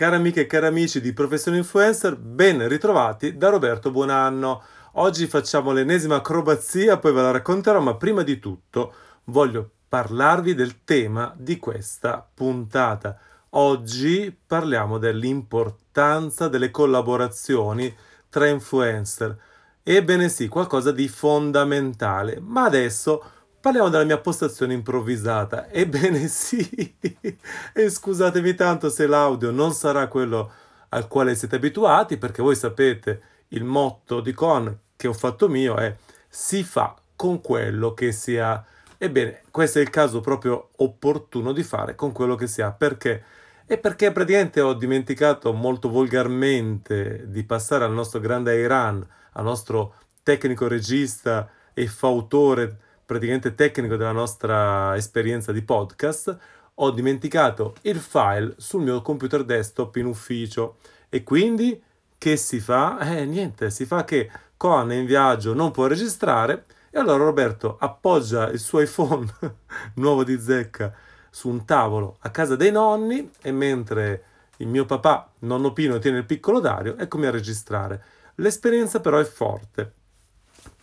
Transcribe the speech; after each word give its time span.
Cari 0.00 0.14
amiche 0.14 0.40
e 0.40 0.46
cari 0.46 0.64
amici 0.64 0.98
di 0.98 1.12
Professione 1.12 1.58
Influencer, 1.58 2.16
ben 2.16 2.66
ritrovati 2.66 3.36
da 3.36 3.50
Roberto 3.50 3.90
Buonanno. 3.90 4.62
Oggi 4.92 5.26
facciamo 5.26 5.72
l'ennesima 5.72 6.14
acrobazia, 6.14 6.96
poi 6.96 7.12
ve 7.12 7.20
la 7.20 7.32
racconterò, 7.32 7.80
ma 7.80 7.94
prima 7.96 8.22
di 8.22 8.38
tutto 8.38 8.94
voglio 9.24 9.72
parlarvi 9.86 10.54
del 10.54 10.84
tema 10.84 11.34
di 11.36 11.58
questa 11.58 12.26
puntata. 12.32 13.18
Oggi 13.50 14.34
parliamo 14.46 14.96
dell'importanza 14.96 16.48
delle 16.48 16.70
collaborazioni 16.70 17.94
tra 18.30 18.46
influencer. 18.46 19.36
Ebbene 19.82 20.30
sì, 20.30 20.48
qualcosa 20.48 20.92
di 20.92 21.08
fondamentale, 21.08 22.40
ma 22.40 22.64
adesso 22.64 23.22
Parliamo 23.60 23.90
della 23.90 24.04
mia 24.04 24.18
postazione 24.18 24.72
improvvisata. 24.72 25.68
Ebbene 25.70 26.28
sì, 26.28 26.96
e 27.74 27.90
scusatemi 27.90 28.54
tanto 28.54 28.88
se 28.88 29.06
l'audio 29.06 29.50
non 29.50 29.74
sarà 29.74 30.06
quello 30.06 30.50
al 30.88 31.06
quale 31.06 31.34
siete 31.34 31.56
abituati, 31.56 32.16
perché 32.16 32.40
voi 32.40 32.56
sapete 32.56 33.20
il 33.48 33.64
motto 33.64 34.22
di 34.22 34.32
Con 34.32 34.78
che 34.96 35.08
ho 35.08 35.12
fatto 35.12 35.48
mio 35.50 35.76
è 35.76 35.94
si 36.26 36.64
fa 36.64 36.96
con 37.14 37.42
quello 37.42 37.92
che 37.92 38.12
si 38.12 38.38
ha. 38.38 38.64
Ebbene, 38.96 39.42
questo 39.50 39.78
è 39.78 39.82
il 39.82 39.90
caso 39.90 40.20
proprio 40.20 40.70
opportuno 40.76 41.52
di 41.52 41.62
fare 41.62 41.94
con 41.94 42.12
quello 42.12 42.36
che 42.36 42.46
si 42.46 42.62
ha. 42.62 42.72
Perché? 42.72 43.22
E 43.66 43.76
perché 43.76 44.10
praticamente 44.10 44.62
ho 44.62 44.72
dimenticato 44.72 45.52
molto 45.52 45.90
volgarmente 45.90 47.26
di 47.28 47.44
passare 47.44 47.84
al 47.84 47.92
nostro 47.92 48.20
grande 48.20 48.58
Iran, 48.58 49.06
al 49.32 49.44
nostro 49.44 49.96
tecnico 50.22 50.66
regista 50.66 51.50
e 51.74 51.86
fautore 51.86 52.88
praticamente 53.10 53.56
tecnico 53.56 53.96
della 53.96 54.12
nostra 54.12 54.94
esperienza 54.94 55.50
di 55.50 55.62
podcast, 55.62 56.38
ho 56.74 56.90
dimenticato 56.92 57.74
il 57.80 57.98
file 57.98 58.54
sul 58.58 58.82
mio 58.82 59.02
computer 59.02 59.42
desktop 59.42 59.96
in 59.96 60.06
ufficio 60.06 60.76
e 61.08 61.24
quindi 61.24 61.82
che 62.16 62.36
si 62.36 62.60
fa? 62.60 63.00
Eh 63.00 63.24
niente, 63.24 63.70
si 63.70 63.84
fa 63.84 64.04
che 64.04 64.30
Con 64.56 64.92
è 64.92 64.94
in 64.94 65.06
viaggio 65.06 65.54
non 65.54 65.72
può 65.72 65.88
registrare 65.88 66.66
e 66.88 67.00
allora 67.00 67.24
Roberto 67.24 67.78
appoggia 67.80 68.48
il 68.48 68.60
suo 68.60 68.80
iPhone 68.80 69.26
nuovo 69.94 70.22
di 70.22 70.38
zecca 70.38 70.94
su 71.30 71.48
un 71.48 71.64
tavolo 71.64 72.16
a 72.20 72.30
casa 72.30 72.54
dei 72.54 72.70
nonni 72.70 73.28
e 73.42 73.50
mentre 73.50 74.22
il 74.58 74.68
mio 74.68 74.84
papà, 74.84 75.32
nonno 75.40 75.72
Pino, 75.72 75.98
tiene 75.98 76.18
il 76.18 76.26
piccolo 76.26 76.60
Dario, 76.60 76.96
eccomi 76.96 77.26
a 77.26 77.32
registrare. 77.32 78.04
L'esperienza 78.36 79.00
però 79.00 79.18
è 79.18 79.24
forte. 79.24 79.94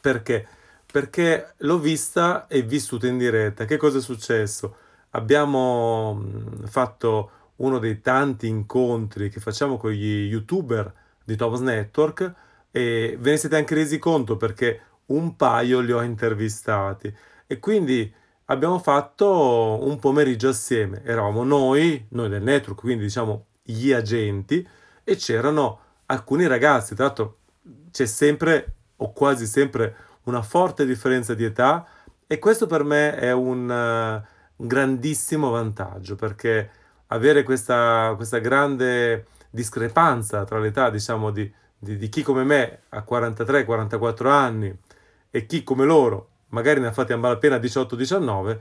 Perché? 0.01 0.47
Perché 0.91 1.53
l'ho 1.57 1.79
vista 1.79 2.47
e 2.47 2.61
vissuta 2.61 3.07
in 3.07 3.17
diretta. 3.17 3.65
Che 3.65 3.77
cosa 3.77 3.97
è 3.97 4.01
successo? 4.01 4.75
Abbiamo 5.11 6.23
fatto 6.65 7.31
uno 7.57 7.79
dei 7.79 8.01
tanti 8.01 8.47
incontri 8.47 9.29
che 9.29 9.39
facciamo 9.39 9.77
con 9.77 9.91
gli 9.91 10.27
youtuber 10.29 10.91
di 11.23 11.35
Thomas 11.35 11.59
Network 11.59 12.33
e 12.71 13.17
ve 13.19 13.31
ne 13.31 13.37
siete 13.37 13.55
anche 13.55 13.75
resi 13.75 13.97
conto 13.97 14.37
perché 14.37 14.81
un 15.07 15.35
paio 15.35 15.79
li 15.79 15.91
ho 15.91 16.01
intervistati 16.01 17.13
e 17.45 17.59
quindi 17.59 18.11
abbiamo 18.45 18.79
fatto 18.79 19.79
un 19.81 19.97
pomeriggio 19.99 20.49
assieme. 20.49 21.01
Eravamo 21.03 21.43
noi, 21.43 22.05
noi 22.09 22.29
del 22.29 22.43
network, 22.43 22.79
quindi 22.79 23.03
diciamo 23.03 23.45
gli 23.63 23.91
agenti 23.91 24.67
e 25.03 25.15
c'erano 25.15 25.79
alcuni 26.07 26.47
ragazzi, 26.47 26.95
tra 26.95 27.05
l'altro 27.05 27.37
c'è 27.91 28.05
sempre 28.05 28.73
o 28.97 29.11
quasi 29.11 29.45
sempre 29.45 29.95
una 30.27 30.41
forte 30.41 30.85
differenza 30.85 31.33
di 31.33 31.43
età 31.43 31.85
e 32.27 32.39
questo 32.39 32.67
per 32.67 32.83
me 32.83 33.15
è 33.15 33.31
un, 33.31 33.69
uh, 33.69 34.61
un 34.61 34.67
grandissimo 34.67 35.49
vantaggio 35.49 36.15
perché 36.15 36.69
avere 37.07 37.43
questa, 37.43 38.13
questa, 38.15 38.39
grande 38.39 39.27
discrepanza 39.49 40.43
tra 40.43 40.59
l'età 40.59 40.89
diciamo 40.89 41.31
di, 41.31 41.51
di, 41.77 41.97
di 41.97 42.09
chi 42.09 42.21
come 42.21 42.43
me 42.43 42.81
ha 42.89 43.03
43-44 43.07 44.27
anni 44.27 44.77
e 45.31 45.45
chi 45.45 45.63
come 45.63 45.85
loro 45.85 46.29
magari 46.49 46.81
ne 46.81 46.87
ha 46.87 46.91
fatti 46.91 47.13
a 47.13 47.17
malapena 47.17 47.57
18-19 47.57 48.59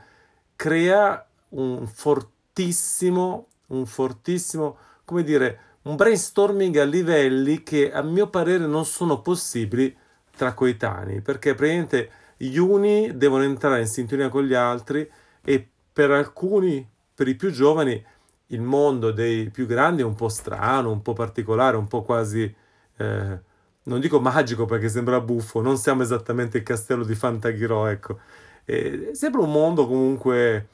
crea 0.54 1.26
un 1.50 1.86
fortissimo 1.88 3.48
un 3.68 3.84
fortissimo 3.84 4.78
come 5.04 5.24
dire 5.24 5.60
un 5.82 5.96
brainstorming 5.96 6.76
a 6.76 6.84
livelli 6.84 7.64
che 7.64 7.92
a 7.92 8.02
mio 8.02 8.28
parere 8.28 8.66
non 8.66 8.84
sono 8.84 9.20
possibili 9.20 9.96
tra 10.36 10.54
coetanei, 10.54 11.20
perché 11.20 11.54
praticamente 11.54 12.10
gli 12.36 12.56
uni 12.56 13.16
devono 13.16 13.42
entrare 13.42 13.80
in 13.80 13.86
sintonia 13.86 14.28
con 14.28 14.44
gli 14.44 14.54
altri 14.54 15.08
e 15.42 15.68
per 15.92 16.10
alcuni, 16.10 16.86
per 17.14 17.26
i 17.28 17.34
più 17.34 17.50
giovani, 17.50 18.04
il 18.50 18.60
mondo 18.60 19.10
dei 19.10 19.50
più 19.50 19.66
grandi 19.66 20.02
è 20.02 20.04
un 20.04 20.14
po' 20.14 20.28
strano, 20.28 20.90
un 20.92 21.02
po' 21.02 21.14
particolare, 21.14 21.76
un 21.76 21.88
po' 21.88 22.02
quasi, 22.02 22.42
eh, 22.96 23.40
non 23.82 24.00
dico 24.00 24.20
magico 24.20 24.66
perché 24.66 24.88
sembra 24.88 25.20
buffo, 25.20 25.60
non 25.60 25.78
siamo 25.78 26.02
esattamente 26.02 26.58
il 26.58 26.62
castello 26.62 27.04
di 27.04 27.14
Fantaghirò, 27.14 27.86
ecco. 27.86 28.18
Eh, 28.64 29.10
sembra 29.14 29.40
un 29.40 29.50
mondo 29.50 29.86
comunque 29.86 30.68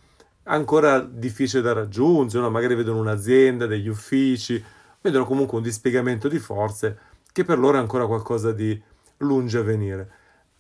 ancora 0.44 1.00
difficile 1.00 1.62
da 1.62 1.73
raggiungere, 1.73 2.43
no? 2.43 2.50
magari 2.50 2.75
vedono 2.75 2.99
un'azienda, 2.99 3.67
degli 3.67 3.89
uffici, 3.89 4.62
vedono 5.00 5.25
comunque 5.25 5.56
un 5.56 5.62
dispiegamento 5.62 6.29
di 6.29 6.39
forze 6.39 6.99
che 7.33 7.44
per 7.44 7.59
loro 7.59 7.79
è 7.79 7.81
ancora 7.81 8.06
qualcosa 8.06 8.53
di 8.53 8.81
lunge 9.22 9.59
a 9.59 9.62
venire. 9.62 10.10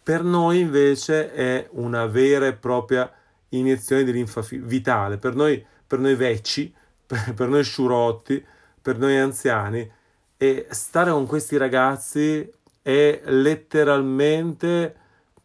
Per 0.02 0.22
noi 0.24 0.60
invece 0.60 1.32
è 1.32 1.68
una 1.72 2.06
vera 2.06 2.46
e 2.46 2.54
propria 2.54 3.10
iniezione 3.50 4.04
di 4.04 4.12
linfa 4.12 4.44
vitale, 4.50 5.18
per 5.18 5.34
noi, 5.34 5.64
per 5.86 5.98
noi 5.98 6.14
vecchi, 6.14 6.74
per, 7.06 7.48
noi 7.48 7.62
sciurotti, 7.62 8.44
per 8.80 8.98
noi 8.98 9.16
anziani 9.16 9.90
e 10.42 10.66
stare 10.70 11.12
con 11.12 11.24
questi 11.24 11.56
ragazzi 11.56 12.52
è 12.82 13.20
letteralmente, 13.26 14.96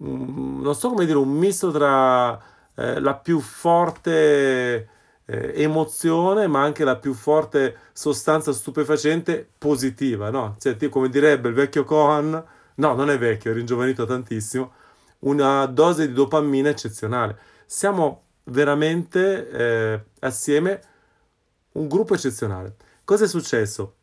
mm, 0.03 0.61
non 0.63 0.73
so 0.73 0.89
come 0.89 1.06
dire, 1.06 1.19
un 1.19 1.29
misto 1.29 1.69
tra 1.69 2.35
eh, 2.73 3.00
la 3.00 3.13
più 3.13 3.39
forte 3.39 4.89
eh, 5.25 5.51
emozione, 5.61 6.47
ma 6.47 6.63
anche 6.63 6.83
la 6.83 6.95
più 6.95 7.13
forte 7.13 7.75
sostanza 7.94 8.51
stupefacente 8.51 9.47
positiva, 9.56 10.31
no? 10.31 10.56
Cioè, 10.57 10.89
come 10.89 11.09
direbbe 11.09 11.50
il 11.50 11.53
vecchio 11.53 11.83
Cohan, 11.83 12.44
no, 12.77 12.95
non 12.95 13.09
è 13.09 13.17
vecchio, 13.17 13.51
è 13.51 13.53
ringiovanito 13.53 14.05
tantissimo, 14.05 14.71
una 15.19 15.65
dose 15.65 16.07
di 16.07 16.13
dopamina 16.13 16.69
eccezionale. 16.69 17.38
Siamo 17.65 18.23
veramente 18.45 19.49
eh, 19.49 20.03
assieme 20.19 20.81
un 21.73 21.88
gruppo 21.88 22.13
eccezionale. 22.13 22.75
Cosa 23.03 23.25
è 23.25 23.27
successo? 23.27 23.95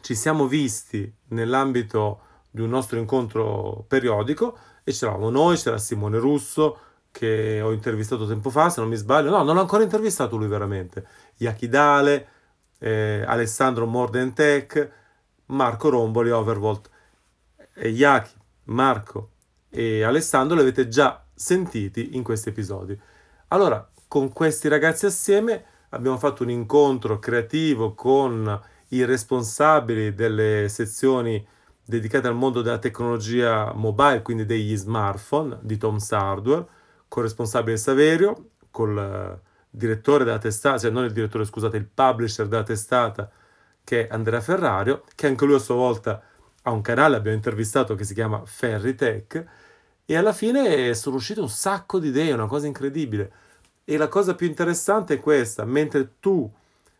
Ci 0.00 0.14
siamo 0.14 0.46
visti 0.46 1.12
nell'ambito 1.28 2.20
di 2.50 2.60
un 2.60 2.68
nostro 2.68 2.98
incontro 2.98 3.84
periodico 3.88 4.58
e 4.84 4.92
c'eravamo 4.92 5.30
noi, 5.30 5.56
c'era 5.56 5.78
Simone 5.78 6.18
Russo 6.18 6.78
che 7.10 7.60
ho 7.60 7.72
intervistato 7.72 8.26
tempo 8.26 8.50
fa, 8.50 8.70
se 8.70 8.80
non 8.80 8.88
mi 8.88 8.96
sbaglio, 8.96 9.30
no, 9.30 9.42
non 9.42 9.54
l'ho 9.54 9.60
ancora 9.60 9.82
intervistato 9.82 10.36
lui 10.36 10.48
veramente, 10.48 11.06
Yachidale, 11.36 12.28
eh, 12.78 13.22
Alessandro 13.26 13.86
Mordentech, 13.86 14.90
Marco 15.46 15.90
Romboli, 15.90 16.30
Overvolt 16.30 16.90
Yaki, 17.74 18.34
Marco 18.64 19.30
e 19.68 20.02
Alessandro 20.02 20.56
li 20.56 20.62
avete 20.62 20.88
già 20.88 21.24
sentiti 21.34 22.16
in 22.16 22.22
questi 22.22 22.50
episodi. 22.50 22.98
Allora, 23.48 23.88
con 24.08 24.32
questi 24.32 24.68
ragazzi 24.68 25.06
assieme 25.06 25.64
abbiamo 25.90 26.18
fatto 26.18 26.42
un 26.42 26.50
incontro 26.50 27.18
creativo 27.18 27.94
con 27.94 28.60
i 28.88 29.04
responsabili 29.04 30.14
delle 30.14 30.68
sezioni 30.68 31.44
dedicate 31.84 32.28
al 32.28 32.34
mondo 32.34 32.62
della 32.62 32.78
tecnologia 32.78 33.72
mobile, 33.74 34.22
quindi 34.22 34.44
degli 34.44 34.76
smartphone 34.76 35.58
di 35.62 35.76
Tom's 35.76 36.12
Hardware, 36.12 36.66
con 37.08 37.22
il 37.22 37.28
responsabile 37.28 37.76
Saverio, 37.76 38.50
col 38.70 39.40
direttore 39.68 40.24
della 40.24 40.38
testata, 40.38 40.78
cioè 40.78 40.90
non 40.90 41.04
il 41.04 41.12
direttore, 41.12 41.44
scusate, 41.44 41.76
il 41.76 41.86
publisher 41.86 42.46
della 42.46 42.62
testata 42.62 43.30
che 43.84 44.06
è 44.06 44.12
Andrea 44.12 44.40
Ferrario, 44.40 45.04
che 45.14 45.26
anche 45.26 45.44
lui 45.44 45.54
a 45.54 45.58
sua 45.58 45.74
volta 45.74 46.22
ha 46.62 46.70
un 46.70 46.80
canale, 46.80 47.16
abbiamo 47.16 47.36
intervistato 47.36 47.94
che 47.94 48.04
si 48.04 48.14
chiama 48.14 48.42
Ferritech 48.44 49.44
e 50.04 50.16
alla 50.16 50.32
fine 50.32 50.94
sono 50.94 51.16
uscite 51.16 51.40
un 51.40 51.48
sacco 51.48 51.98
di 51.98 52.08
idee, 52.08 52.32
una 52.32 52.46
cosa 52.46 52.66
incredibile. 52.66 53.32
E 53.84 53.96
la 53.96 54.08
cosa 54.08 54.34
più 54.34 54.46
interessante 54.46 55.14
è 55.14 55.20
questa, 55.20 55.64
mentre 55.64 56.14
tu 56.20 56.50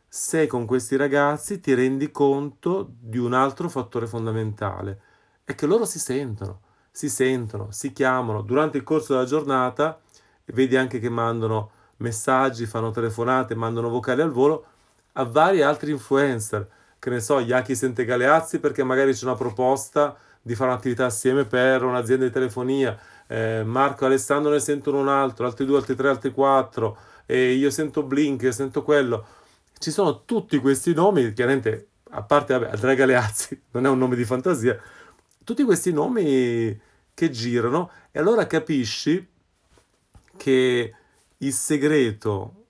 sei 0.09 0.47
con 0.47 0.67
questi 0.67 0.97
ragazzi 0.97 1.61
ti 1.61 1.75
rendi 1.75 2.11
conto 2.11 2.93
di 2.99 3.19
un 3.19 3.33
altro 3.33 3.69
fattore 3.69 4.07
fondamentale, 4.07 5.01
è 5.45 5.55
che 5.55 5.67
loro 5.67 5.85
si 5.85 5.99
sentono, 5.99 6.61
si 6.91 7.09
sentono, 7.09 7.71
si 7.71 7.93
chiamano 7.93 8.43
durante 8.43 8.77
il 8.77 8.83
corso 8.83 9.15
della 9.15 9.27
giornata, 9.27 9.99
vedi 10.47 10.77
anche 10.77 10.99
che 10.99 11.09
mandano 11.09 11.71
messaggi, 11.99 12.67
fanno 12.67 12.91
telefonate, 12.91 13.55
mandano 13.55 13.89
vocali 13.89 14.21
al 14.21 14.33
volo 14.33 14.67
a 15.13 15.25
vari 15.25 15.63
altri 15.63 15.93
influencer 15.93 16.69
che 17.03 17.11
ne 17.11 17.19
so, 17.19 17.41
Yaki 17.41 17.75
sente 17.75 18.05
Galeazzi 18.05 18.61
perché 18.61 18.85
magari 18.85 19.13
c'è 19.13 19.25
una 19.25 19.35
proposta 19.35 20.17
di 20.41 20.55
fare 20.55 20.71
un'attività 20.71 21.07
assieme 21.07 21.45
per 21.45 21.83
un'azienda 21.83 22.27
di 22.27 22.31
telefonia, 22.31 22.97
eh, 23.27 23.65
Marco 23.65 24.05
e 24.05 24.07
Alessandro 24.07 24.53
ne 24.53 24.61
sentono 24.61 25.01
un 25.01 25.09
altro, 25.09 25.45
altri 25.45 25.67
due, 25.67 25.79
altri 25.79 25.97
tre, 25.97 26.11
altri 26.11 26.31
quattro, 26.31 26.97
e 27.27 27.55
io 27.55 27.71
sento 27.71 28.05
Blink, 28.05 28.43
io 28.43 28.53
sento 28.53 28.85
quello. 28.85 29.27
Ci 29.77 29.91
sono 29.91 30.25
tutti 30.25 30.59
questi 30.59 30.95
nomi, 30.95 31.33
chiaramente 31.33 31.89
a 32.11 32.23
parte 32.23 32.57
vabbè, 32.57 32.71
Andrea 32.71 32.95
Galeazzi, 32.95 33.61
non 33.73 33.85
è 33.85 33.89
un 33.89 33.99
nome 33.99 34.15
di 34.15 34.25
fantasia, 34.25 34.81
tutti 35.43 35.65
questi 35.65 35.93
nomi 35.93 36.81
che 37.13 37.31
girano. 37.31 37.91
E 38.13 38.21
allora 38.21 38.47
capisci 38.47 39.29
che 40.37 40.95
il 41.37 41.53
segreto 41.53 42.67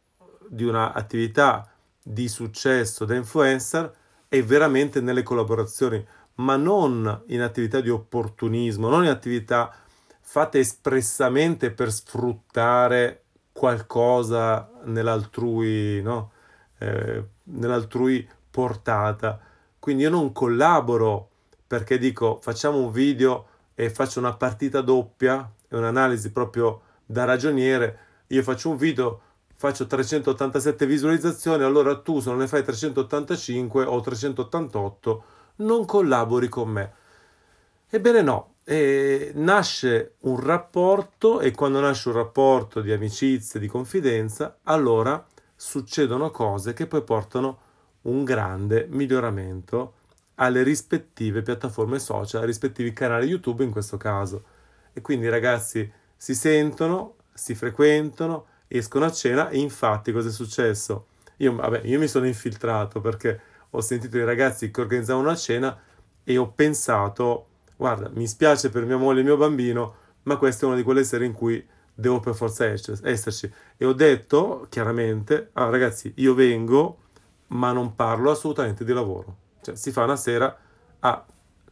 di 0.49 0.65
un'attività 0.65 1.71
di 2.03 2.29
successo 2.29 3.05
da 3.05 3.15
influencer 3.15 4.01
è 4.33 4.43
veramente 4.43 5.03
nelle 5.03 5.23
collaborazioni, 5.23 6.03
ma 6.37 6.57
non 6.57 7.25
in 7.27 7.43
attività 7.43 7.83
di 7.83 7.91
opportunismo, 7.91 8.89
non 8.89 9.05
in 9.05 9.11
attività 9.11 9.71
fatte 10.23 10.59
espressamente 10.59 11.71
per 11.71 11.93
sfruttare 11.93 13.25
qualcosa 13.53 14.71
nell'altrui, 14.85 16.01
no? 16.01 16.31
eh, 16.79 17.23
nell'altrui 17.43 18.27
portata. 18.51 19.39
Quindi 19.79 20.05
io 20.05 20.09
non 20.09 20.33
collaboro 20.33 21.29
perché 21.67 21.99
dico 21.99 22.39
facciamo 22.41 22.79
un 22.79 22.91
video 22.91 23.49
e 23.75 23.91
faccio 23.91 24.19
una 24.19 24.33
partita 24.33 24.81
doppia, 24.81 25.47
è 25.69 25.75
un'analisi 25.75 26.33
proprio 26.33 26.81
da 27.05 27.25
ragioniere, 27.25 27.99
io 28.29 28.43
faccio 28.43 28.71
un 28.71 28.79
video, 28.79 29.21
faccio 29.63 29.87
387 29.87 30.87
visualizzazioni, 30.87 31.63
allora 31.63 31.97
tu 32.01 32.19
se 32.19 32.31
non 32.31 32.41
ne 32.41 32.49
fai 32.49 32.65
385 32.65 33.85
o 33.85 34.01
388 34.01 35.25
non 35.57 35.85
collabori 35.85 36.49
con 36.49 36.69
me. 36.69 36.93
Ebbene 37.89 38.23
no, 38.23 38.55
e 38.65 39.31
nasce 39.37 40.15
un 40.23 40.41
rapporto 40.41 41.39
e 41.39 41.53
quando 41.53 41.79
nasce 41.79 42.09
un 42.09 42.17
rapporto 42.17 42.81
di 42.81 42.91
amicizia, 42.91 43.61
di 43.61 43.69
confidenza, 43.69 44.59
allora 44.65 45.25
succedono 45.55 46.33
cose 46.33 46.73
che 46.73 46.89
poi 46.89 47.05
portano 47.05 47.59
un 48.03 48.25
grande 48.25 48.89
miglioramento 48.91 49.93
alle 50.37 50.65
rispettive 50.65 51.43
piattaforme 51.43 52.01
social, 52.01 52.41
ai 52.41 52.49
rispettivi 52.49 52.93
canali 52.93 53.29
YouTube 53.29 53.63
in 53.63 53.71
questo 53.71 53.97
caso. 53.97 54.43
E 54.93 55.01
quindi 55.03 55.27
i 55.27 55.31
ragazzi 55.31 55.89
si 56.17 56.35
sentono, 56.35 57.15
si 57.33 57.55
frequentano, 57.55 58.47
escono 58.77 59.05
a 59.05 59.13
cena 59.13 59.49
e 59.49 59.59
infatti 59.59 60.13
cosa 60.13 60.29
è 60.29 60.33
successo? 60.33 61.07
Io, 61.39 61.55
vabbè, 61.55 61.83
io 61.85 61.99
mi 61.99 62.09
sono 62.09 62.27
infiltrato 62.27 63.01
perché 63.01 63.41
ho 63.71 63.81
sentito 63.81 64.17
i 64.17 64.25
ragazzi 64.25 64.71
che 64.71 64.81
organizzavano 64.81 65.29
una 65.29 65.37
cena 65.37 65.79
e 66.25 66.37
ho 66.37 66.49
pensato, 66.51 67.47
guarda, 67.77 68.11
mi 68.15 68.27
spiace 68.27 68.71
per 68.71 68.85
mia 68.85 68.97
moglie 68.97 69.21
e 69.21 69.25
mio 69.25 69.37
bambino, 69.37 69.95
ma 70.25 70.37
questa 70.37 70.65
è 70.65 70.69
una 70.69 70.77
di 70.77 70.83
quelle 70.83 71.05
sere 71.05 71.25
in 71.25 71.33
cui 71.33 71.65
devo 71.95 72.21
per 72.21 72.35
forza 72.35 72.65
esserci. 72.67 73.51
E 73.77 73.85
ho 73.85 73.93
detto 73.93 74.67
chiaramente, 74.69 75.51
ah, 75.55 75.69
ragazzi, 75.69 76.13
io 76.17 76.35
vengo, 76.35 76.99
ma 77.49 77.73
non 77.73 77.95
parlo 77.95 78.31
assolutamente 78.31 78.85
di 78.85 78.93
lavoro. 78.93 79.37
Cioè, 79.63 79.75
si 79.75 79.91
fa 79.91 80.05
una 80.05 80.17
sera 80.17 80.57
a 81.01 81.27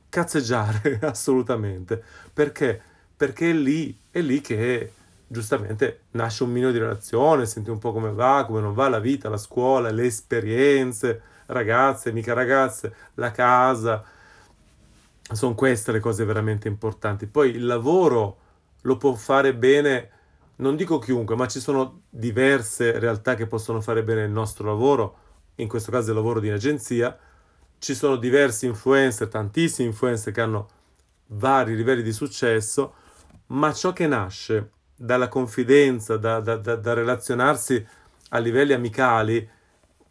cazzeggiare 0.08 0.98
assolutamente. 1.04 2.02
Perché? 2.32 2.80
Perché 3.16 3.50
è 3.50 3.52
lì, 3.52 3.96
è 4.10 4.20
lì 4.20 4.40
che 4.40 4.92
giustamente 5.32 6.06
nasce 6.12 6.42
un 6.42 6.50
minimo 6.50 6.72
di 6.72 6.78
relazione, 6.78 7.46
senti 7.46 7.70
un 7.70 7.78
po' 7.78 7.92
come 7.92 8.10
va, 8.10 8.44
come 8.44 8.60
non 8.60 8.74
va 8.74 8.88
la 8.88 8.98
vita, 8.98 9.28
la 9.28 9.36
scuola, 9.36 9.92
le 9.92 10.06
esperienze, 10.06 11.22
ragazze, 11.46 12.10
mica 12.10 12.32
ragazze, 12.32 12.92
la 13.14 13.30
casa. 13.30 14.02
Sono 15.30 15.54
queste 15.54 15.92
le 15.92 16.00
cose 16.00 16.24
veramente 16.24 16.66
importanti. 16.66 17.28
Poi 17.28 17.50
il 17.50 17.64
lavoro 17.64 18.38
lo 18.80 18.96
può 18.96 19.14
fare 19.14 19.54
bene, 19.54 20.10
non 20.56 20.74
dico 20.74 20.98
chiunque, 20.98 21.36
ma 21.36 21.46
ci 21.46 21.60
sono 21.60 22.02
diverse 22.10 22.98
realtà 22.98 23.36
che 23.36 23.46
possono 23.46 23.80
fare 23.80 24.02
bene 24.02 24.24
il 24.24 24.32
nostro 24.32 24.66
lavoro, 24.66 25.16
in 25.56 25.68
questo 25.68 25.92
caso 25.92 26.10
il 26.10 26.16
lavoro 26.16 26.40
di 26.40 26.50
agenzia. 26.50 27.16
Ci 27.78 27.94
sono 27.94 28.16
diversi 28.16 28.66
influencer, 28.66 29.28
tantissimi 29.28 29.86
influencer 29.86 30.32
che 30.32 30.40
hanno 30.40 30.68
vari 31.26 31.76
livelli 31.76 32.02
di 32.02 32.12
successo, 32.12 32.94
ma 33.46 33.72
ciò 33.72 33.92
che 33.92 34.08
nasce 34.08 34.70
dalla 35.02 35.28
confidenza, 35.28 36.18
da, 36.18 36.40
da, 36.40 36.56
da, 36.56 36.76
da 36.76 36.92
relazionarsi 36.92 37.86
a 38.30 38.38
livelli 38.38 38.74
amicali, 38.74 39.48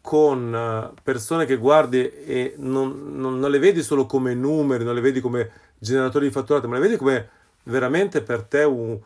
con 0.00 0.52
eh, 0.52 1.00
persone 1.02 1.44
che 1.44 1.56
guardi 1.56 2.10
e 2.10 2.54
non, 2.56 3.16
non, 3.16 3.38
non, 3.38 3.50
le 3.50 3.58
vedi 3.60 3.82
solo 3.82 4.06
come 4.06 4.34
numeri, 4.34 4.82
non 4.82 4.94
le 4.94 5.00
vedi 5.00 5.20
come 5.20 5.50
generatori 5.78 6.26
di 6.26 6.32
fatturato, 6.32 6.66
ma 6.66 6.74
le 6.74 6.80
vedi 6.80 6.96
come 6.96 7.28
veramente 7.64 8.22
per 8.22 8.42
te 8.42 8.64
un, 8.64 8.98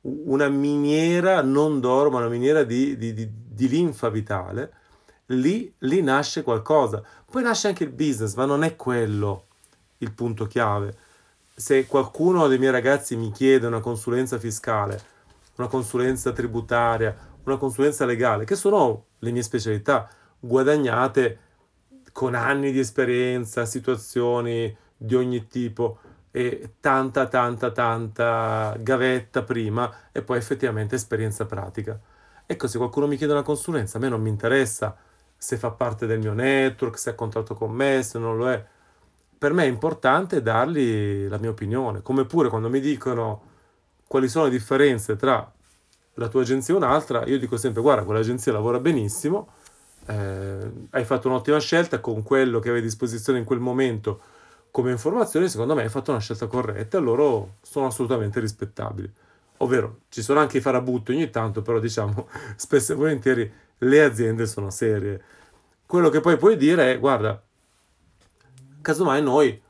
una 0.00 0.48
miniera 0.48 1.42
non 1.42 1.80
d'oro, 1.80 2.10
ma 2.10 2.18
una 2.18 2.28
miniera 2.28 2.62
di, 2.62 2.96
di, 2.96 3.12
di, 3.12 3.28
di 3.30 3.68
linfa 3.68 4.08
vitale, 4.08 4.72
lì, 5.26 5.70
lì 5.80 6.00
nasce 6.00 6.42
qualcosa. 6.42 7.02
Poi 7.30 7.42
nasce 7.42 7.68
anche 7.68 7.84
il 7.84 7.90
business, 7.90 8.34
ma 8.36 8.46
non 8.46 8.64
è 8.64 8.74
quello 8.74 9.48
il 9.98 10.12
punto 10.12 10.46
chiave. 10.46 10.96
Se 11.54 11.86
qualcuno 11.86 12.46
dei 12.48 12.58
miei 12.58 12.72
ragazzi 12.72 13.16
mi 13.16 13.30
chiede 13.32 13.66
una 13.66 13.80
consulenza 13.80 14.38
fiscale, 14.38 15.14
una 15.56 15.68
consulenza 15.68 16.32
tributaria, 16.32 17.14
una 17.44 17.56
consulenza 17.56 18.04
legale, 18.04 18.44
che 18.44 18.56
sono 18.56 19.04
le 19.18 19.30
mie 19.30 19.42
specialità, 19.42 20.08
guadagnate 20.38 21.38
con 22.12 22.34
anni 22.34 22.72
di 22.72 22.78
esperienza, 22.78 23.64
situazioni 23.64 24.74
di 24.96 25.14
ogni 25.14 25.46
tipo 25.46 25.98
e 26.30 26.74
tanta, 26.80 27.28
tanta, 27.28 27.70
tanta 27.70 28.76
gavetta 28.80 29.42
prima 29.42 29.92
e 30.12 30.22
poi 30.22 30.38
effettivamente 30.38 30.94
esperienza 30.94 31.46
pratica. 31.46 31.98
Ecco, 32.44 32.66
se 32.66 32.78
qualcuno 32.78 33.06
mi 33.06 33.16
chiede 33.16 33.32
una 33.32 33.42
consulenza, 33.42 33.98
a 33.98 34.00
me 34.00 34.08
non 34.08 34.20
mi 34.20 34.28
interessa 34.28 34.96
se 35.36 35.56
fa 35.56 35.70
parte 35.70 36.06
del 36.06 36.18
mio 36.18 36.32
network, 36.32 36.98
se 36.98 37.10
ha 37.10 37.14
contratto 37.14 37.54
con 37.54 37.70
me, 37.70 38.02
se 38.02 38.18
non 38.18 38.36
lo 38.36 38.50
è. 38.50 38.64
Per 39.38 39.52
me 39.52 39.64
è 39.64 39.66
importante 39.66 40.40
dargli 40.40 41.28
la 41.28 41.38
mia 41.38 41.50
opinione, 41.50 42.02
come 42.02 42.24
pure 42.24 42.48
quando 42.48 42.68
mi 42.68 42.80
dicono 42.80 43.54
quali 44.06 44.28
sono 44.28 44.44
le 44.44 44.50
differenze 44.50 45.16
tra 45.16 45.50
la 46.14 46.28
tua 46.28 46.42
agenzia 46.42 46.74
e 46.74 46.76
un'altra, 46.76 47.24
io 47.26 47.38
dico 47.38 47.56
sempre 47.56 47.82
guarda, 47.82 48.04
quell'agenzia 48.04 48.52
lavora 48.52 48.78
benissimo, 48.78 49.48
eh, 50.06 50.70
hai 50.90 51.04
fatto 51.04 51.28
un'ottima 51.28 51.58
scelta 51.58 52.00
con 52.00 52.22
quello 52.22 52.58
che 52.58 52.68
avevi 52.68 52.84
a 52.84 52.88
disposizione 52.88 53.38
in 53.38 53.44
quel 53.44 53.58
momento 53.58 54.20
come 54.70 54.90
informazioni, 54.90 55.48
secondo 55.48 55.74
me 55.74 55.82
hai 55.82 55.88
fatto 55.88 56.10
una 56.10 56.20
scelta 56.20 56.46
corretta 56.46 56.98
e 56.98 57.00
loro 57.00 57.56
sono 57.62 57.86
assolutamente 57.86 58.40
rispettabili. 58.40 59.10
Ovvero, 59.58 60.00
ci 60.10 60.22
sono 60.22 60.40
anche 60.40 60.58
i 60.58 60.60
farabutti 60.60 61.12
ogni 61.12 61.30
tanto, 61.30 61.62
però 61.62 61.78
diciamo, 61.78 62.28
spesso 62.56 62.92
e 62.92 62.96
volentieri 62.96 63.52
le 63.78 64.02
aziende 64.02 64.46
sono 64.46 64.70
serie. 64.70 65.22
Quello 65.86 66.08
che 66.10 66.20
poi 66.20 66.36
puoi 66.36 66.56
dire 66.56 66.92
è, 66.92 66.98
guarda, 66.98 67.42
casomai 68.82 69.22
noi, 69.22 69.62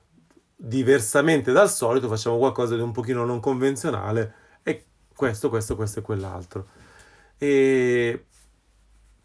diversamente 0.57 1.53
dal 1.53 1.71
solito, 1.71 2.09
facciamo 2.09 2.39
qualcosa 2.39 2.75
di 2.75 2.81
un 2.81 2.93
pochino 2.93 3.25
non 3.25 3.41
convenzionale 3.41 4.35
e 4.63 4.85
questo, 5.15 5.49
questo, 5.51 5.77
questo 5.77 5.99
e 6.01 6.03
quell'altro. 6.03 6.67
E 7.39 8.25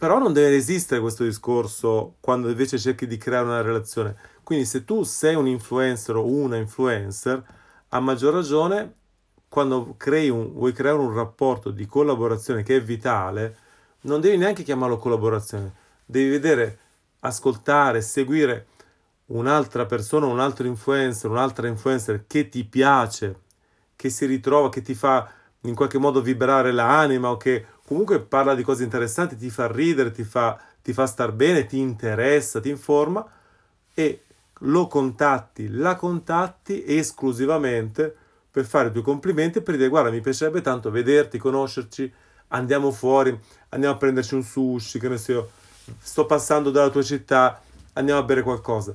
però 0.01 0.17
non 0.17 0.33
deve 0.33 0.55
esistere 0.55 0.99
questo 0.99 1.23
discorso 1.23 2.15
quando 2.21 2.49
invece 2.49 2.79
cerchi 2.79 3.05
di 3.05 3.17
creare 3.17 3.45
una 3.45 3.61
relazione. 3.61 4.15
Quindi 4.41 4.65
se 4.65 4.83
tu 4.83 5.03
sei 5.03 5.35
un 5.35 5.47
influencer 5.47 6.15
o 6.15 6.25
una 6.25 6.57
influencer, 6.57 7.43
a 7.89 7.99
maggior 7.99 8.33
ragione, 8.33 8.95
quando 9.47 9.95
un, 10.03 10.53
vuoi 10.53 10.73
creare 10.73 10.97
un 10.97 11.13
rapporto 11.13 11.69
di 11.69 11.85
collaborazione 11.85 12.63
che 12.63 12.77
è 12.77 12.81
vitale, 12.81 13.55
non 14.01 14.21
devi 14.21 14.37
neanche 14.37 14.63
chiamarlo 14.63 14.97
collaborazione, 14.97 15.71
devi 16.03 16.31
vedere, 16.31 16.79
ascoltare, 17.19 18.01
seguire 18.01 18.65
un'altra 19.31 19.85
persona, 19.85 20.25
un 20.25 20.39
altro 20.39 20.67
influencer, 20.67 21.29
un'altra 21.29 21.67
influencer 21.67 22.25
che 22.27 22.49
ti 22.49 22.63
piace, 22.63 23.39
che 23.95 24.09
si 24.09 24.25
ritrova, 24.25 24.69
che 24.69 24.81
ti 24.81 24.93
fa 24.93 25.29
in 25.61 25.75
qualche 25.75 25.97
modo 25.97 26.21
vibrare 26.21 26.71
l'anima 26.71 27.29
o 27.29 27.37
che 27.37 27.65
comunque 27.85 28.19
parla 28.21 28.55
di 28.55 28.63
cose 28.63 28.83
interessanti, 28.83 29.37
ti 29.37 29.49
fa 29.49 29.67
ridere, 29.67 30.11
ti 30.11 30.23
fa, 30.23 30.59
ti 30.81 30.93
fa 30.93 31.05
star 31.05 31.31
bene, 31.31 31.65
ti 31.65 31.77
interessa, 31.77 32.59
ti 32.59 32.69
informa 32.69 33.25
e 33.93 34.23
lo 34.59 34.87
contatti, 34.87 35.69
la 35.69 35.95
contatti 35.95 36.83
esclusivamente 36.85 38.15
per 38.51 38.65
fare 38.65 38.91
tuoi 38.91 39.03
complimenti 39.03 39.59
e 39.59 39.61
per 39.61 39.77
dire 39.77 39.87
guarda 39.87 40.11
mi 40.11 40.21
piacerebbe 40.21 40.61
tanto 40.61 40.91
vederti, 40.91 41.37
conoscerci, 41.37 42.11
andiamo 42.49 42.91
fuori, 42.91 43.37
andiamo 43.69 43.95
a 43.95 43.97
prenderci 43.97 44.35
un 44.35 44.43
sushi, 44.43 44.99
che 44.99 45.07
ne 45.07 45.17
so, 45.17 45.51
sto 45.99 46.25
passando 46.25 46.69
dalla 46.69 46.89
tua 46.89 47.01
città, 47.01 47.61
andiamo 47.93 48.19
a 48.19 48.23
bere 48.23 48.41
qualcosa. 48.41 48.93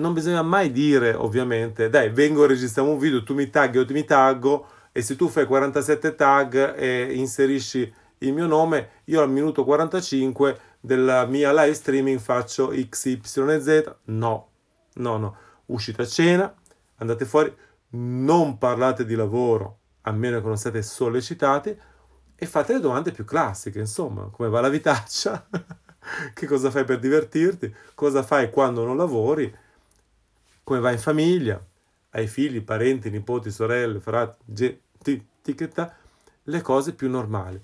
Non 0.00 0.14
bisogna 0.14 0.40
mai 0.40 0.72
dire 0.72 1.12
ovviamente 1.12 1.90
dai 1.90 2.08
vengo 2.08 2.46
registriamo 2.46 2.92
un 2.92 2.98
video, 2.98 3.22
tu 3.22 3.34
mi 3.34 3.50
tagli 3.50 3.76
o 3.76 3.84
mi 3.90 4.04
taggo 4.04 4.66
e 4.92 5.02
se 5.02 5.14
tu 5.14 5.28
fai 5.28 5.44
47 5.44 6.14
tag 6.14 6.74
e 6.74 7.12
inserisci 7.12 7.92
il 8.18 8.32
mio 8.32 8.46
nome, 8.46 9.02
io 9.04 9.20
al 9.20 9.30
minuto 9.30 9.62
45 9.62 10.58
della 10.80 11.26
mia 11.26 11.52
live 11.52 11.74
streaming 11.74 12.18
faccio 12.18 12.68
XYZ. 12.68 13.96
No, 14.04 14.48
no, 14.94 15.16
no. 15.18 15.36
Uscite 15.66 16.00
a 16.00 16.06
cena, 16.06 16.54
andate 16.96 17.26
fuori, 17.26 17.54
non 17.90 18.56
parlate 18.56 19.04
di 19.04 19.14
lavoro 19.14 19.80
a 20.02 20.12
meno 20.12 20.40
che 20.40 20.46
non 20.46 20.56
siate 20.56 20.80
sollecitati 20.80 21.78
e 22.34 22.46
fate 22.46 22.72
le 22.72 22.80
domande 22.80 23.12
più 23.12 23.26
classiche, 23.26 23.78
insomma, 23.78 24.30
come 24.32 24.48
va 24.48 24.62
la 24.62 24.70
vitaccia? 24.70 25.46
che 26.32 26.46
cosa 26.46 26.70
fai 26.70 26.84
per 26.84 26.98
divertirti, 26.98 27.74
cosa 27.94 28.22
fai 28.22 28.48
quando 28.48 28.82
non 28.82 28.96
lavori, 28.96 29.54
come 30.70 30.82
vai 30.82 30.92
in 30.92 31.00
famiglia, 31.00 31.60
hai 32.10 32.28
figli, 32.28 32.62
parenti, 32.62 33.10
nipoti, 33.10 33.50
sorelle, 33.50 33.98
frati, 33.98 34.80
etichetta, 35.02 35.96
le 36.44 36.60
cose 36.60 36.94
più 36.94 37.10
normali. 37.10 37.60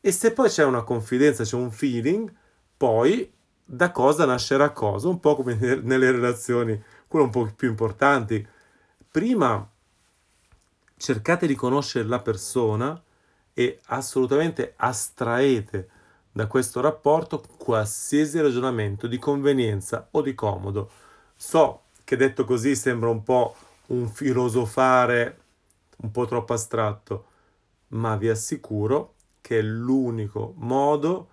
E 0.00 0.10
se 0.10 0.32
poi 0.32 0.48
c'è 0.48 0.64
una 0.64 0.82
confidenza, 0.82 1.44
c'è 1.44 1.54
un 1.54 1.70
feeling, 1.70 2.32
poi 2.76 3.32
da 3.64 3.92
cosa 3.92 4.24
nascerà 4.24 4.70
cosa, 4.70 5.06
un 5.06 5.20
po' 5.20 5.36
come 5.36 5.54
nelle 5.54 6.10
relazioni, 6.10 6.82
quelle 7.06 7.26
un 7.26 7.30
po' 7.30 7.48
più 7.54 7.68
importanti. 7.68 8.44
Prima 9.08 9.70
cercate 10.96 11.46
di 11.46 11.54
conoscere 11.54 12.08
la 12.08 12.20
persona 12.20 13.00
e 13.54 13.78
assolutamente 13.86 14.74
astraete 14.78 15.88
da 16.32 16.48
questo 16.48 16.80
rapporto 16.80 17.40
qualsiasi 17.56 18.40
ragionamento 18.40 19.06
di 19.06 19.18
convenienza 19.18 20.08
o 20.10 20.22
di 20.22 20.34
comodo. 20.34 20.90
So 21.36 21.81
che 22.12 22.18
detto 22.18 22.44
così 22.44 22.76
sembra 22.76 23.08
un 23.08 23.22
po' 23.22 23.56
un 23.86 24.06
filosofare 24.06 25.38
un 26.02 26.10
po' 26.10 26.26
troppo 26.26 26.52
astratto, 26.52 27.24
ma 27.88 28.16
vi 28.16 28.28
assicuro 28.28 29.14
che 29.40 29.60
è 29.60 29.62
l'unico 29.62 30.52
modo 30.56 31.28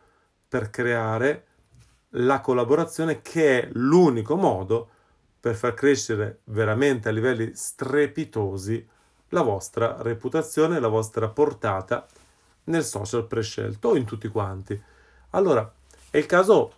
per 0.47 0.69
creare 0.69 1.47
la 2.11 2.39
collaborazione 2.39 3.21
che 3.21 3.63
è 3.63 3.69
l'unico 3.73 4.37
modo 4.37 4.89
per 5.37 5.55
far 5.55 5.73
crescere 5.73 6.39
veramente 6.45 7.09
a 7.09 7.11
livelli 7.11 7.51
strepitosi 7.53 8.87
la 9.29 9.41
vostra 9.41 9.97
reputazione, 9.99 10.79
la 10.79 10.87
vostra 10.87 11.27
portata 11.27 12.07
nel 12.65 12.85
social 12.85 13.27
prescelto 13.27 13.89
o 13.89 13.95
in 13.97 14.05
tutti 14.05 14.29
quanti. 14.29 14.81
Allora, 15.31 15.69
è 16.09 16.15
il 16.15 16.25
caso, 16.25 16.71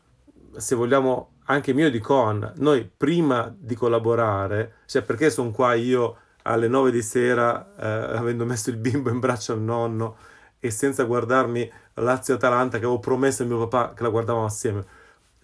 se 0.57 0.73
vogliamo, 0.73 1.33
anche 1.51 1.73
mio 1.73 1.89
di 1.89 1.99
Coan, 1.99 2.53
noi 2.57 2.89
prima 2.95 3.53
di 3.57 3.75
collaborare, 3.75 4.75
cioè 4.85 5.01
perché 5.01 5.29
sono 5.29 5.51
qua 5.51 5.73
io 5.73 6.17
alle 6.43 6.67
9 6.67 6.91
di 6.91 7.01
sera, 7.01 7.73
eh, 7.77 8.17
avendo 8.17 8.45
messo 8.45 8.69
il 8.69 8.77
bimbo 8.77 9.09
in 9.09 9.19
braccio 9.19 9.53
al 9.53 9.61
nonno 9.61 10.17
e 10.59 10.71
senza 10.71 11.03
guardarmi 11.03 11.69
Lazio-Atalanta 11.95 12.77
che 12.77 12.85
avevo 12.85 12.99
promesso 12.99 13.43
a 13.43 13.45
mio 13.45 13.67
papà 13.67 13.93
che 13.93 14.03
la 14.03 14.09
guardavamo 14.09 14.45
assieme. 14.45 14.83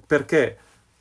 Perché? 0.05 0.57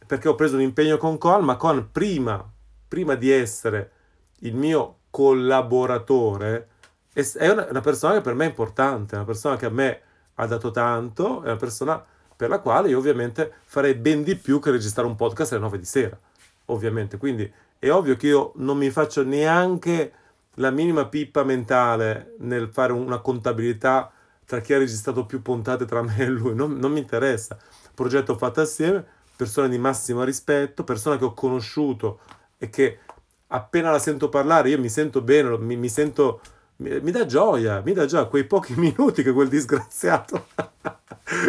Perché 0.06 0.28
ho 0.28 0.34
preso 0.34 0.56
un 0.56 0.62
impegno 0.62 0.96
con 0.96 1.18
Coan, 1.18 1.44
ma 1.44 1.56
Coan 1.56 1.90
prima, 1.92 2.44
prima 2.88 3.14
di 3.14 3.30
essere 3.30 3.92
il 4.40 4.54
mio 4.54 4.98
collaboratore, 5.10 6.68
è 7.12 7.48
una, 7.48 7.66
una 7.70 7.80
persona 7.80 8.14
che 8.14 8.20
per 8.20 8.34
me 8.34 8.44
è 8.44 8.48
importante, 8.48 9.14
una 9.14 9.25
persona 9.25 9.56
che 9.56 9.66
a 9.66 9.70
me 9.70 10.00
ha 10.34 10.46
dato 10.46 10.70
tanto, 10.70 11.42
è 11.42 11.46
una 11.46 11.56
persona 11.56 12.04
per 12.37 12.49
la 12.49 12.59
quale 12.59 12.90
io 12.90 12.99
ovviamente 12.99 13.52
farei 13.64 13.95
ben 13.95 14.23
di 14.23 14.37
più 14.37 14.61
che 14.61 14.71
registrare 14.71 15.09
un 15.09 15.16
podcast 15.16 15.52
alle 15.52 15.62
9 15.62 15.78
di 15.78 15.85
sera, 15.85 16.19
ovviamente. 16.66 17.16
Quindi 17.16 17.50
è 17.78 17.90
ovvio 17.90 18.16
che 18.16 18.26
io 18.28 18.52
non 18.57 18.76
mi 18.76 18.90
faccio 18.90 19.23
neanche 19.23 20.12
la 20.55 20.71
minima 20.71 21.07
pippa 21.07 21.45
mentale 21.45 22.35
nel 22.38 22.69
fare 22.69 22.93
una 22.93 23.19
contabilità 23.19 24.11
tra 24.45 24.61
chi 24.61 24.75
ha 24.75 24.78
registrato 24.78 25.26
più 25.26 25.43
puntate 25.43 25.85
tra 25.85 26.02
me 26.02 26.16
e 26.19 26.26
lui, 26.26 26.55
non, 26.55 26.76
non 26.78 26.93
mi 26.93 27.00
interessa. 27.00 27.59
Progetto 27.95 28.37
fatto 28.37 28.61
assieme, 28.61 29.05
persone 29.35 29.69
di 29.69 29.78
massimo 29.78 30.23
rispetto, 30.23 30.85
persone 30.85 31.19
che 31.19 31.25
ho 31.25 31.35
conosciuto 31.35 32.21
e 32.59 32.71
che 32.71 33.00
appena 33.49 33.90
la 33.90 33.99
sento 33.99 34.28
parlare 34.28 34.71
io 34.71 34.78
mi 34.78 34.88
sento 34.88 35.21
bene, 35.21 35.57
mi, 35.59 35.76
mi 35.76 35.88
sento 35.88 36.40
mi, 36.76 37.00
mi, 37.00 37.11
dà 37.11 37.26
gioia, 37.26 37.81
mi 37.81 37.93
dà 37.93 38.07
gioia 38.07 38.26
quei 38.26 38.45
pochi 38.45 38.75
minuti 38.78 39.23
che 39.23 39.33
quel 39.33 39.49
disgraziato 39.49 40.47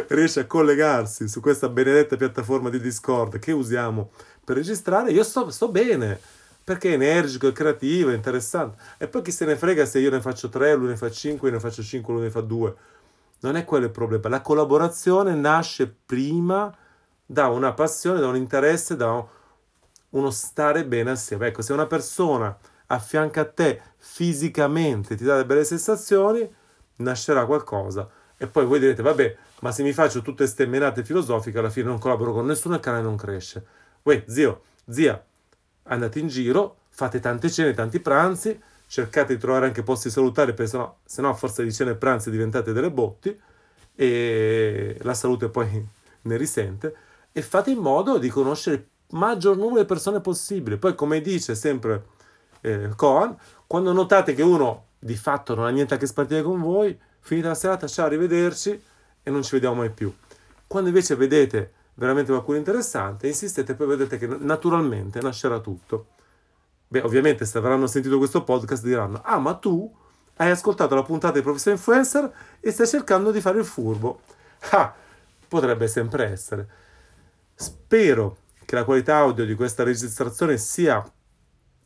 riesce 0.08 0.42
a 0.42 0.46
collegarsi 0.46 1.28
su 1.28 1.40
questa 1.40 1.70
benedetta 1.70 2.16
piattaforma 2.16 2.70
di 2.70 2.80
Discord 2.80 3.40
che 3.40 3.52
usiamo 3.52 4.12
per 4.44 4.56
registrare, 4.56 5.12
io 5.12 5.24
sto, 5.24 5.50
sto 5.50 5.70
bene 5.70 6.20
perché 6.68 6.90
è 6.90 6.94
energico, 6.94 7.48
è 7.48 7.54
creativo, 7.54 8.10
è 8.10 8.14
interessante. 8.14 8.82
E 8.98 9.08
poi 9.08 9.22
chi 9.22 9.32
se 9.32 9.46
ne 9.46 9.56
frega 9.56 9.86
se 9.86 10.00
io 10.00 10.10
ne 10.10 10.20
faccio 10.20 10.50
tre, 10.50 10.76
lui 10.76 10.90
ne 10.90 10.98
fa 10.98 11.10
cinque, 11.10 11.48
io 11.48 11.54
ne 11.54 11.62
faccio 11.62 11.82
cinque, 11.82 12.14
lui 12.14 12.24
ne 12.24 12.30
fa 12.30 12.42
due. 12.42 12.76
Non 13.40 13.56
è 13.56 13.64
quello 13.64 13.86
il 13.86 13.92
problema. 13.92 14.28
La 14.28 14.42
collaborazione 14.42 15.34
nasce 15.34 15.88
prima 16.06 16.76
da 17.26 17.48
una 17.48 17.72
passione, 17.72 18.20
da 18.20 18.28
un 18.28 18.36
interesse, 18.36 18.98
da 18.98 19.26
uno 20.10 20.30
stare 20.30 20.84
bene 20.84 21.12
assieme. 21.12 21.48
Ecco, 21.48 21.62
se 21.62 21.72
una 21.72 21.86
persona 21.86 22.58
a 22.88 23.00
fianco 23.00 23.40
a 23.40 23.46
te 23.46 23.82
fisicamente 23.96 25.16
ti 25.16 25.24
dà 25.24 25.36
delle 25.36 25.46
belle 25.46 25.64
sensazioni, 25.64 26.54
nascerà 26.98 27.46
qualcosa. 27.46 28.10
E 28.36 28.48
poi 28.48 28.66
voi 28.66 28.80
direte, 28.80 29.02
vabbè, 29.02 29.38
ma 29.62 29.72
se 29.72 29.84
mi 29.84 29.94
faccio 29.94 30.22
tutte 30.22 30.44
queste 30.44 30.66
menate 30.68 31.04
filosofiche, 31.04 31.58
alla 31.58 31.70
fine 31.70 31.88
non 31.88 32.00
collaboro 32.00 32.34
con 32.34 32.46
nessuno 32.46 32.76
e 32.76 32.78
il 32.78 32.84
canale 32.84 33.04
non 33.04 33.16
cresce. 33.16 33.66
Uè, 34.04 34.24
zio, 34.28 34.62
zia, 34.90 35.22
andate 35.84 36.20
in 36.20 36.28
giro, 36.28 36.78
fate 36.90 37.20
tante 37.20 37.50
cene, 37.50 37.74
tanti 37.74 38.00
pranzi, 38.00 38.60
cercate 38.88 39.36
di 39.36 39.40
trovare 39.40 39.66
anche 39.66 39.84
posti 39.84 40.10
salutari, 40.10 40.54
perché 40.54 40.72
sennò, 40.72 40.98
sennò 41.04 41.30
a 41.30 41.34
forza 41.34 41.64
di 41.64 41.74
cene 41.74 41.92
e 41.92 41.96
pranzi 41.96 42.30
diventate 42.30 42.72
delle 42.72 42.92
botti 42.92 43.38
e 43.96 44.98
la 45.02 45.14
salute 45.16 45.50
poi 45.50 45.88
ne 46.22 46.38
risente 46.38 46.96
e 47.32 47.42
fate 47.42 47.72
in 47.72 47.80
modo 47.80 48.18
di 48.18 48.30
conoscere 48.30 48.76
il 48.76 48.86
maggior 49.18 49.58
numero 49.58 49.82
di 49.82 49.86
persone 49.86 50.22
possibile. 50.22 50.78
Poi, 50.78 50.94
come 50.94 51.22
dice 51.22 51.56
sempre 51.56 52.06
eh, 52.62 52.90
Coan, 52.96 53.36
quando 53.66 53.92
notate 53.92 54.34
che 54.34 54.44
uno 54.44 54.86
di 55.00 55.16
fatto 55.16 55.56
non 55.56 55.66
ha 55.66 55.70
niente 55.70 55.96
a 55.96 55.98
che 55.98 56.06
spartire 56.06 56.44
con 56.44 56.62
voi, 56.62 56.98
finita 57.20 57.50
la 57.50 57.56
serata, 57.56 57.88
ciao, 57.88 58.06
arrivederci 58.06 58.82
e 59.28 59.30
non 59.30 59.44
ci 59.44 59.52
vediamo 59.52 59.76
mai 59.76 59.90
più. 59.90 60.14
Quando 60.66 60.88
invece 60.88 61.16
vedete 61.16 61.74
veramente 61.96 62.32
qualcuno 62.32 62.58
interessante, 62.58 63.28
insistete 63.28 63.74
e 63.74 63.76
poi 63.76 63.88
vedete 63.88 64.18
che 64.18 64.26
naturalmente 64.26 65.20
nascerà 65.20 65.60
tutto. 65.60 66.08
Beh, 66.88 67.02
ovviamente 67.02 67.46
se 67.46 67.58
avranno 67.58 67.88
sentito 67.88 68.18
questo 68.18 68.46
podcast 68.46 68.84
diranno, 68.84 69.22
ah 69.22 69.38
ma 69.40 69.54
tu 69.56 69.94
hai 70.38 70.50
ascoltato 70.50 70.96
la 70.96 71.04
puntata 71.04 71.34
di 71.34 71.42
Professor 71.42 71.74
Influencer 71.74 72.32
e 72.62 72.72
stai 72.72 72.88
cercando 72.88 73.32
di 73.32 73.42
fare 73.42 73.60
il 73.60 73.66
furbo. 73.66 74.22
Ah, 74.70 74.94
potrebbe 75.46 75.90
sempre 75.90 76.32
essere. 76.32 76.68
Spero 77.54 78.38
che 78.64 78.76
la 78.76 78.86
qualità 78.86 79.18
audio 79.18 79.46
di 79.46 79.56
questa 79.56 79.84
registrazione 79.84 80.58
sia 80.58 81.04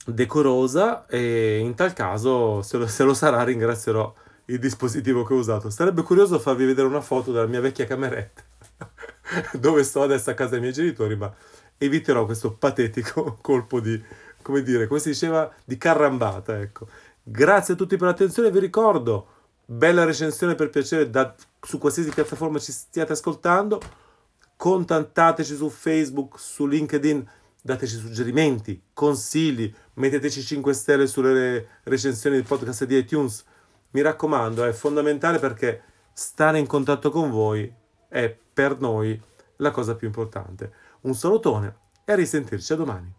decorosa 0.05 1.07
e 1.07 1.57
in 1.57 1.73
tal 1.73 1.93
caso, 1.93 2.61
se 2.61 2.77
lo, 2.77 2.85
se 2.85 3.03
lo, 3.03 3.15
sarà, 3.15 3.43
ringrazierò 3.43 4.13
il 4.51 4.59
dispositivo 4.59 5.23
che 5.23 5.33
ho 5.33 5.37
usato. 5.37 5.69
Sarebbe 5.69 6.03
curioso 6.03 6.39
farvi 6.39 6.65
vedere 6.65 6.87
una 6.87 7.01
foto 7.01 7.31
della 7.31 7.47
mia 7.47 7.61
vecchia 7.61 7.85
cameretta, 7.85 8.43
dove 9.57 9.83
sto 9.83 10.01
adesso 10.01 10.29
a 10.29 10.33
casa 10.33 10.51
dei 10.51 10.59
miei 10.59 10.73
genitori, 10.73 11.15
ma 11.15 11.33
eviterò 11.77 12.25
questo 12.25 12.53
patetico 12.53 13.37
colpo 13.41 13.79
di, 13.79 14.01
come 14.41 14.61
dire, 14.61 14.87
come 14.87 14.99
si 14.99 15.09
diceva, 15.09 15.51
di 15.63 15.77
carrambata, 15.77 16.59
ecco. 16.59 16.87
Grazie 17.23 17.75
a 17.75 17.77
tutti 17.77 17.97
per 17.97 18.07
l'attenzione, 18.07 18.51
vi 18.51 18.59
ricordo, 18.59 19.27
bella 19.65 20.03
recensione 20.03 20.55
per 20.55 20.69
piacere 20.69 21.09
da, 21.09 21.33
su 21.61 21.77
qualsiasi 21.77 22.09
piattaforma 22.09 22.59
ci 22.59 22.71
stiate 22.71 23.13
ascoltando, 23.13 23.79
contattateci 24.57 25.55
su 25.55 25.69
Facebook, 25.69 26.39
su 26.39 26.65
LinkedIn, 26.65 27.25
dateci 27.61 27.95
suggerimenti, 27.95 28.81
consigli, 28.91 29.73
metteteci 29.93 30.41
5 30.41 30.73
stelle 30.73 31.07
sulle 31.07 31.67
recensioni 31.83 32.35
del 32.35 32.45
podcast 32.45 32.85
di 32.85 32.97
iTunes. 32.97 33.45
Mi 33.91 34.01
raccomando, 34.01 34.63
è 34.63 34.71
fondamentale 34.71 35.39
perché 35.39 35.83
stare 36.13 36.59
in 36.59 36.67
contatto 36.67 37.11
con 37.11 37.29
voi 37.29 37.71
è 38.07 38.35
per 38.53 38.79
noi 38.79 39.21
la 39.57 39.71
cosa 39.71 39.95
più 39.95 40.07
importante. 40.07 40.71
Un 41.01 41.13
salutone 41.13 41.75
e 42.05 42.11
a 42.11 42.15
risentirci 42.15 42.73
a 42.73 42.77
domani. 42.77 43.13